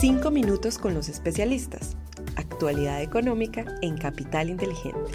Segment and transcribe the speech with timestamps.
[0.00, 1.96] Cinco minutos con los especialistas.
[2.36, 5.10] Actualidad económica en Capital Inteligente.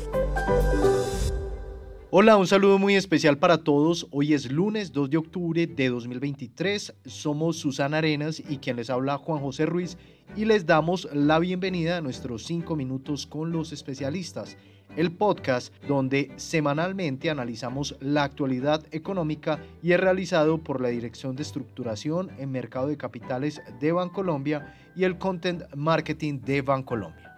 [2.11, 4.07] Hola, un saludo muy especial para todos.
[4.11, 6.95] Hoy es lunes 2 de octubre de 2023.
[7.05, 9.97] Somos Susana Arenas y quien les habla Juan José Ruiz
[10.35, 14.57] y les damos la bienvenida a nuestros 5 minutos con los especialistas
[14.95, 21.43] el podcast donde semanalmente analizamos la actualidad económica y es realizado por la Dirección de
[21.43, 27.33] Estructuración en Mercado de Capitales de Bancolombia y el Content Marketing de Bancolombia.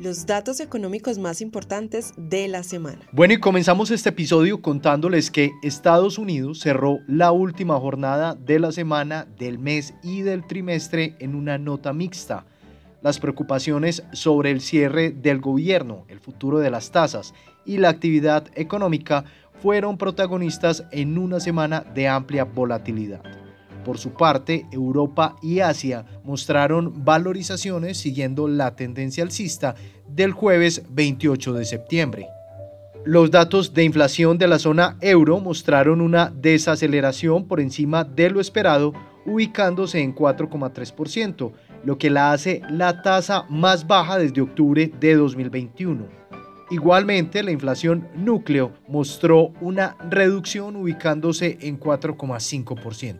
[0.00, 2.98] Los datos económicos más importantes de la semana.
[3.12, 8.72] Bueno, y comenzamos este episodio contándoles que Estados Unidos cerró la última jornada de la
[8.72, 12.44] semana, del mes y del trimestre en una nota mixta
[13.04, 17.34] las preocupaciones sobre el cierre del gobierno, el futuro de las tasas
[17.66, 19.26] y la actividad económica
[19.62, 23.20] fueron protagonistas en una semana de amplia volatilidad.
[23.84, 29.74] Por su parte, Europa y Asia mostraron valorizaciones siguiendo la tendencia alcista
[30.08, 32.28] del jueves 28 de septiembre.
[33.04, 38.40] Los datos de inflación de la zona euro mostraron una desaceleración por encima de lo
[38.40, 38.94] esperado,
[39.26, 41.52] ubicándose en 4,3%,
[41.84, 46.06] lo que la hace la tasa más baja desde octubre de 2021.
[46.70, 53.18] Igualmente, la inflación núcleo mostró una reducción ubicándose en 4,5%.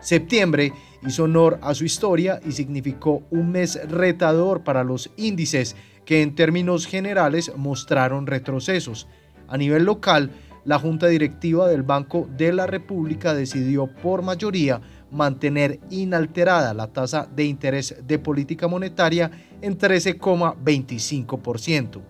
[0.00, 0.72] Septiembre
[1.06, 6.34] hizo honor a su historia y significó un mes retador para los índices que en
[6.34, 9.06] términos generales mostraron retrocesos.
[9.48, 10.30] A nivel local,
[10.64, 17.28] la Junta Directiva del Banco de la República decidió por mayoría mantener inalterada la tasa
[17.34, 19.30] de interés de política monetaria
[19.60, 22.00] en 13,25%.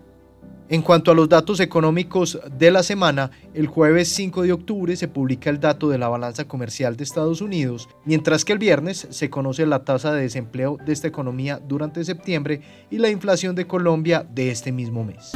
[0.69, 5.09] En cuanto a los datos económicos de la semana, el jueves 5 de octubre se
[5.09, 9.29] publica el dato de la balanza comercial de Estados Unidos, mientras que el viernes se
[9.29, 14.25] conoce la tasa de desempleo de esta economía durante septiembre y la inflación de Colombia
[14.33, 15.33] de este mismo mes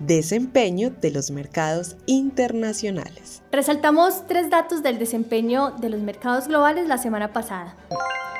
[0.00, 3.42] desempeño de los mercados internacionales.
[3.52, 7.76] Resaltamos tres datos del desempeño de los mercados globales la semana pasada.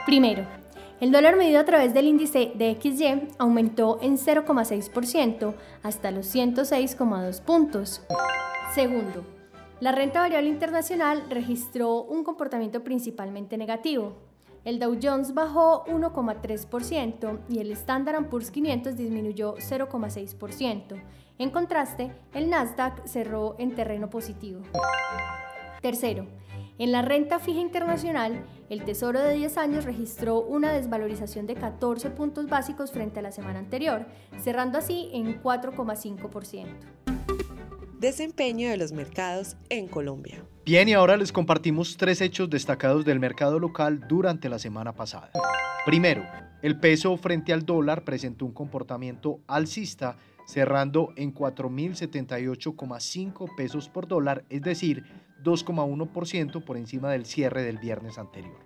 [0.07, 0.47] Primero,
[1.01, 7.41] el dólar medido a través del índice de XY aumentó en 0,6% hasta los 106,2
[7.43, 8.03] puntos.
[8.75, 9.25] Segundo,
[9.81, 14.15] la renta variable internacional registró un comportamiento principalmente negativo.
[14.65, 21.03] El Dow Jones bajó 1,3% y el Standard Poor's 500 disminuyó 0,6%.
[21.41, 24.61] En contraste, el Nasdaq cerró en terreno positivo.
[25.81, 26.27] Tercero,
[26.79, 32.11] en la renta fija internacional, el Tesoro de 10 años registró una desvalorización de 14
[32.11, 34.05] puntos básicos frente a la semana anterior,
[34.39, 36.67] cerrando así en 4,5%.
[37.99, 40.45] Desempeño de los mercados en Colombia.
[40.67, 45.31] Bien, y ahora les compartimos tres hechos destacados del mercado local durante la semana pasada.
[45.87, 46.23] Primero,
[46.61, 50.19] el peso frente al dólar presentó un comportamiento alcista
[50.51, 55.05] cerrando en 4.078,5 pesos por dólar, es decir,
[55.45, 58.59] 2,1% por encima del cierre del viernes anterior.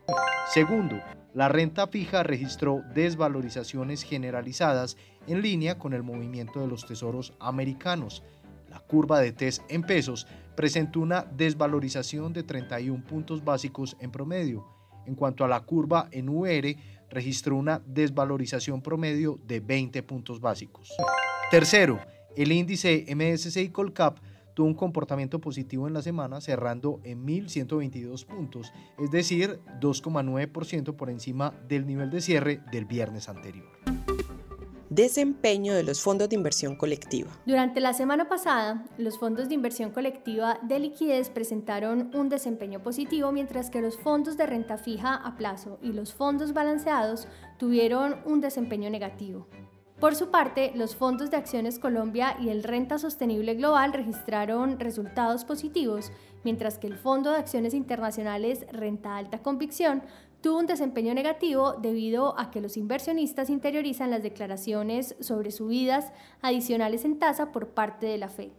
[0.53, 0.99] Segundo,
[1.35, 4.97] la renta fija registró desvalorizaciones generalizadas
[5.27, 8.23] en línea con el movimiento de los tesoros americanos.
[8.71, 14.67] La curva de TES en pesos presentó una desvalorización de 31 puntos básicos en promedio.
[15.07, 16.77] En cuanto a la curva en UR,
[17.11, 20.91] registró una desvalorización promedio de 20 puntos básicos.
[21.51, 22.01] Tercero,
[22.37, 24.19] el índice MSCI Colcap
[24.55, 31.11] tuvo un comportamiento positivo en la semana, cerrando en 1.122 puntos, es decir, 2,9% por
[31.11, 33.69] encima del nivel de cierre del viernes anterior.
[34.91, 37.31] Desempeño de los fondos de inversión colectiva.
[37.47, 43.33] Durante la semana pasada, los fondos de inversión colectiva de liquidez presentaron un desempeño positivo,
[43.33, 47.27] mientras que los fondos de renta fija a plazo y los fondos balanceados
[47.59, 49.49] tuvieron un desempeño negativo.
[50.01, 55.45] Por su parte, los fondos de acciones Colombia y el Renta Sostenible Global registraron resultados
[55.45, 56.11] positivos,
[56.43, 60.03] mientras que el Fondo de Acciones Internacionales Renta Alta Convicción
[60.41, 66.13] tuvo un desempeño negativo debido a que los inversionistas interiorizan las declaraciones sobre subidas
[66.43, 68.53] adicionales en tasa por parte de la Fed.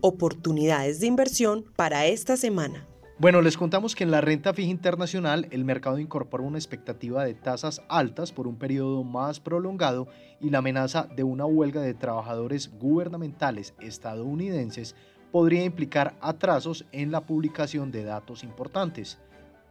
[0.00, 2.86] Oportunidades de inversión para esta semana.
[3.16, 7.34] Bueno, les contamos que en la renta fija internacional el mercado incorpora una expectativa de
[7.34, 10.08] tasas altas por un periodo más prolongado
[10.40, 14.96] y la amenaza de una huelga de trabajadores gubernamentales estadounidenses
[15.30, 19.20] podría implicar atrasos en la publicación de datos importantes.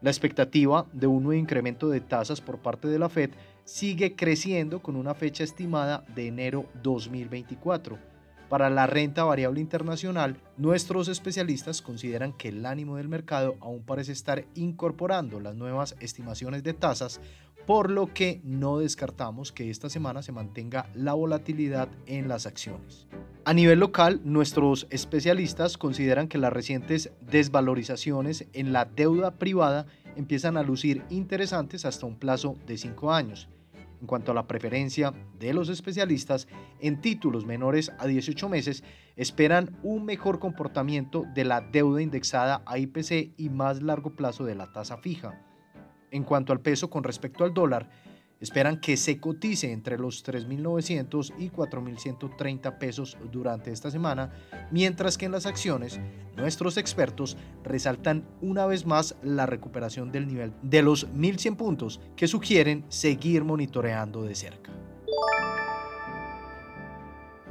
[0.02, 3.32] La expectativa de un nuevo incremento de tasas por parte de la Fed
[3.66, 8.13] sigue creciendo con una fecha estimada de enero 2024
[8.50, 14.12] Para la renta variable internacional, nuestros especialistas consideran que el ánimo del mercado aún parece
[14.12, 17.20] estar incorporando las nuevas estimaciones de tasas,
[17.66, 23.08] por lo que no descartamos que esta semana se mantenga la volatilidad en las acciones.
[23.46, 29.86] A nivel local, nuestros especialistas consideran que las recientes desvalorizaciones en la deuda privada
[30.16, 33.48] empiezan a lucir interesantes hasta un plazo de 5 años
[34.04, 36.50] en cuanto a la preferencia de los especialistas,
[36.82, 38.84] en títulos menores a 18 meses
[39.16, 44.56] esperan un mejor comportamiento de la deuda indexada a IPC y más largo plazo de
[44.56, 45.42] la tasa fija.
[46.12, 47.90] En cuanto al peso con respecto al dólar,
[48.44, 54.34] Esperan que se cotice entre los 3.900 y 4.130 pesos durante esta semana,
[54.70, 56.02] mientras que en las acciones
[56.36, 62.28] nuestros expertos resaltan una vez más la recuperación del nivel de los 1.100 puntos que
[62.28, 64.83] sugieren seguir monitoreando de cerca.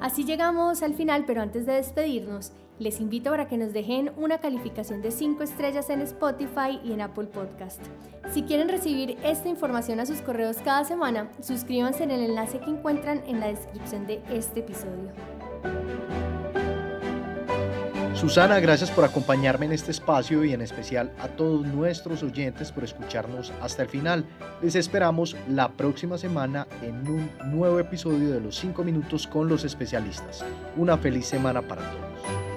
[0.03, 2.51] Así llegamos al final, pero antes de despedirnos,
[2.81, 7.03] les invito para que nos dejen una calificación de 5 estrellas en Spotify y en
[7.03, 7.81] Apple Podcast.
[8.33, 12.71] Si quieren recibir esta información a sus correos cada semana, suscríbanse en el enlace que
[12.71, 15.13] encuentran en la descripción de este episodio.
[18.23, 22.85] Susana, gracias por acompañarme en este espacio y en especial a todos nuestros oyentes por
[22.85, 24.25] escucharnos hasta el final.
[24.63, 29.65] Les esperamos la próxima semana en un nuevo episodio de los 5 minutos con los
[29.65, 30.45] especialistas.
[30.77, 32.52] Una feliz semana para todos.